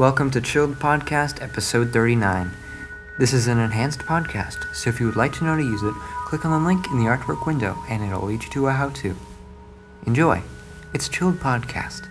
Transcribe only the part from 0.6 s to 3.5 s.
Podcast, episode 39. This is